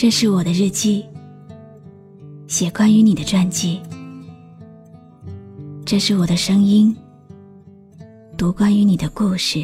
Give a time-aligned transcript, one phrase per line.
[0.00, 1.04] 这是我的日记，
[2.48, 3.78] 写关于你的传记。
[5.84, 6.96] 这是我的声音，
[8.34, 9.62] 读关于你的故事。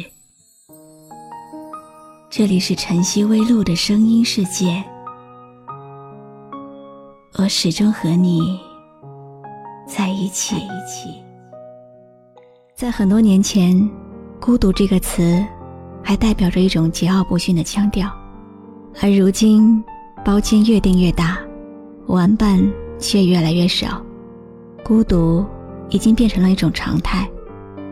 [2.29, 4.83] 这里是晨曦微露的声音世界，
[7.39, 8.59] 我始终和你
[9.87, 10.55] 在一起。
[12.75, 13.89] 在很多年前，
[14.39, 15.43] 孤独这个词
[16.03, 18.07] 还代表着一种桀骜不驯的腔调，
[19.01, 19.83] 而如今。
[20.27, 21.39] 包间越订越大，
[22.07, 22.61] 玩伴
[22.99, 24.03] 却越来越少，
[24.83, 25.45] 孤独
[25.89, 27.25] 已经变成了一种常态。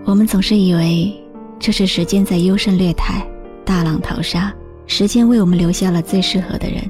[0.04, 1.16] 我们总是以为
[1.58, 3.26] 这是时间在优胜劣汰、
[3.64, 4.54] 大浪淘沙，
[4.86, 6.84] 时间为我们留下了最适合的人，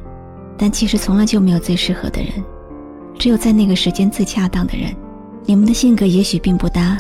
[0.58, 2.32] 但其实从来就没有最适合的人，
[3.20, 4.92] 只有在那个时间最恰当的人。
[5.46, 7.00] 你们的性格也许并不搭，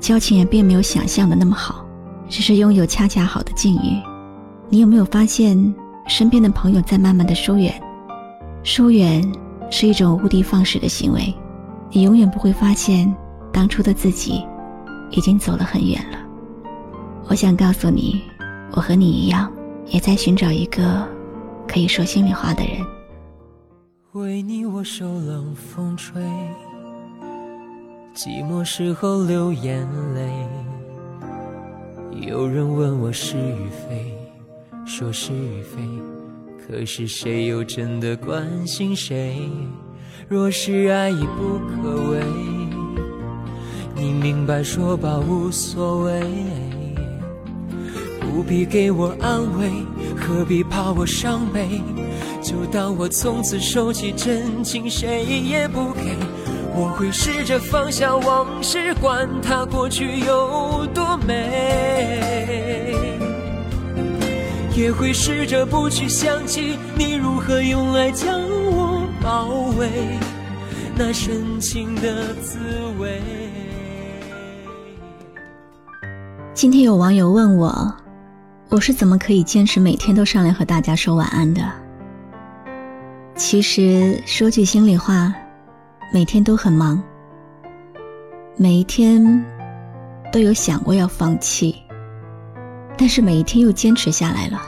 [0.00, 1.84] 交情也并没有想象的那么好，
[2.30, 4.00] 只是拥有恰恰好的境遇。
[4.70, 5.74] 你有没有发现？
[6.06, 7.72] 身边的朋友在慢慢的疏远，
[8.62, 9.22] 疏远
[9.70, 11.34] 是一种无的放矢的行为，
[11.90, 13.12] 你永远不会发现
[13.52, 14.44] 当初的自己
[15.10, 16.18] 已经走了很远了。
[17.28, 18.22] 我想告诉你，
[18.72, 19.50] 我和你一样，
[19.86, 21.08] 也在寻找一个
[21.66, 22.76] 可以说心里话的人。
[24.12, 26.22] 为你我受冷风吹，
[28.14, 29.84] 寂寞时候流眼
[30.14, 30.30] 泪。
[32.12, 34.13] 有人问我是与非。
[34.86, 35.80] 说是与非，
[36.66, 39.48] 可是谁又真的关心谁？
[40.28, 42.20] 若是爱已不可为，
[43.96, 46.22] 你明白说吧无所谓，
[48.20, 49.70] 不必给我安慰，
[50.16, 51.80] 何必怕我伤悲？
[52.42, 56.14] 就当我从此收起真情，谁也不给。
[56.76, 63.03] 我会试着放下往事，管它过去有多美。
[64.76, 68.40] 也会试着不去想起你如何用爱将
[68.72, 69.46] 我包
[69.78, 69.88] 围，
[70.96, 72.58] 那深情的滋
[72.98, 73.22] 味。
[76.52, 77.94] 今天有网友问我，
[78.68, 81.62] 我是怎么可以坚持每天都上来和大家说晚安的？
[83.36, 85.32] 其实说句心里话，
[86.12, 87.00] 每天都很忙，
[88.56, 89.44] 每一天
[90.32, 91.83] 都有想过要放弃。
[92.96, 94.60] 但是每一天又坚持下来了，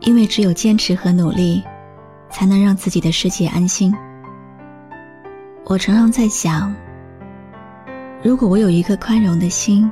[0.00, 1.62] 因为只有坚持和努力，
[2.30, 3.94] 才能让自己的世界安心。
[5.64, 6.74] 我常常在想，
[8.22, 9.90] 如果我有一颗宽容的心，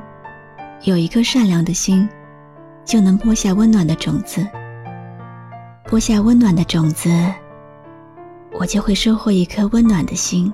[0.83, 2.07] 有一颗善良的心，
[2.85, 4.47] 就能播下温暖的种子。
[5.85, 7.09] 播下温暖的种子，
[8.59, 10.53] 我就会收获一颗温暖的心。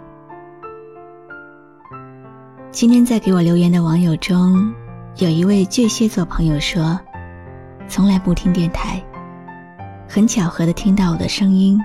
[2.71, 4.73] 今天在给我留言的网友中。
[5.17, 6.99] 有一位巨蟹座朋友说
[7.87, 8.99] ：“从来不听电台，
[10.09, 11.79] 很巧合的听到我的声音，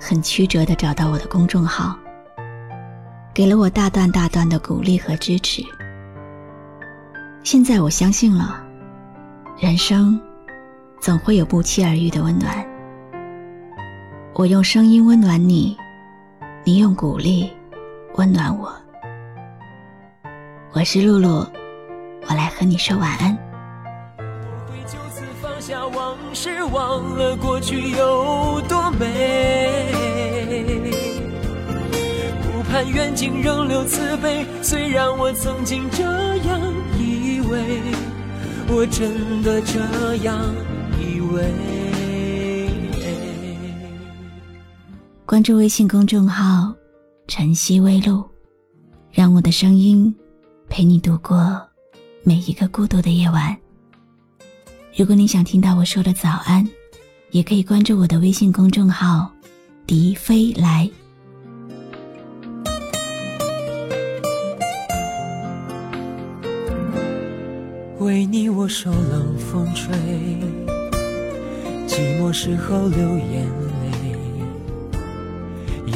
[0.00, 1.96] 很曲折的找到我的公众号，
[3.32, 5.62] 给了我大段大段的鼓励和支持。
[7.44, 8.60] 现在我相信了，
[9.56, 10.20] 人生
[11.00, 12.66] 总会有不期而遇的温暖。
[14.34, 15.76] 我用声音温暖你，
[16.64, 17.48] 你用鼓励
[18.16, 18.74] 温暖我。
[20.72, 21.46] 我是露露。”
[22.28, 23.36] 我来和你说晚安。
[24.18, 29.92] 我会就此放下往事，忘了过去有多美。
[32.42, 36.60] 不盼缘尽仍留慈悲，虽然我曾经这样
[36.98, 37.82] 以为，
[38.68, 40.38] 我真的这样
[41.00, 41.42] 以为。
[45.26, 46.72] 关注微信公众号
[47.26, 48.22] “晨曦微露”，
[49.10, 50.14] 让我的声音
[50.68, 51.60] 陪你度过。
[52.24, 53.56] 每一个孤独的夜晚。
[54.96, 56.64] 如果你想听到我说的早安，
[57.32, 59.28] 也可以关注我的微信公众号
[59.86, 60.88] “笛飞来”。
[67.98, 69.92] 为你我受冷风吹，
[71.88, 73.44] 寂寞时候流眼
[73.82, 73.90] 泪。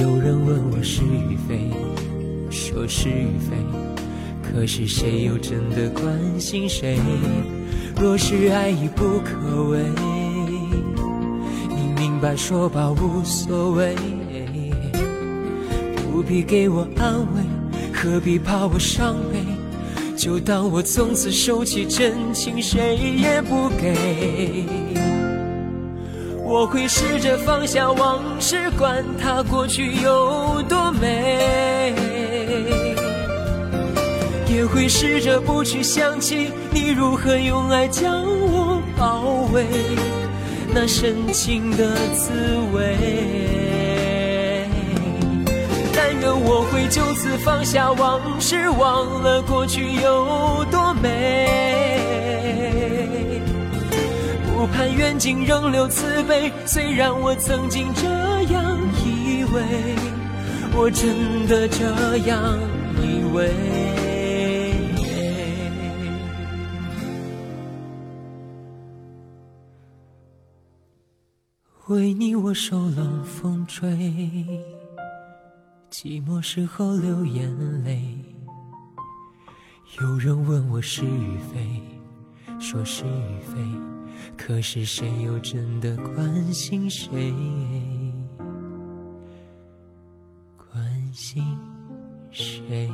[0.02, 1.70] 有人问我是与非，
[2.50, 3.85] 说是与非。
[4.56, 6.97] 可是谁又真的关心谁？
[7.94, 9.81] 若是爱已不可为，
[11.69, 13.94] 你明白说吧无所谓，
[16.11, 17.43] 不必给我安慰，
[17.93, 19.41] 何必怕我伤悲？
[20.17, 24.64] 就当我从此收起真情，谁也不给。
[26.43, 31.93] 我会试着放下往事，管它过去有多美。
[34.56, 39.20] 也会试着不去想起你如何用爱将我包
[39.53, 39.67] 围，
[40.73, 42.32] 那深情的滋
[42.73, 42.97] 味。
[45.94, 51.50] 但愿我会就此放下往事，忘了过去有多美。
[54.55, 58.06] 不盼缘尽仍留慈悲，虽然我曾经这
[58.55, 59.62] 样以为，
[60.75, 61.85] 我真的这
[62.26, 62.58] 样
[63.03, 63.50] 以为。
[71.88, 73.88] 为你我受冷风吹
[75.88, 77.48] 寂寞时候流眼
[77.84, 78.18] 泪。
[80.00, 81.80] 有人问我是与非
[82.58, 83.62] 说是与非
[84.36, 87.32] 可是谁又真的关心谁？
[90.56, 91.56] 关心
[92.32, 92.90] 谁？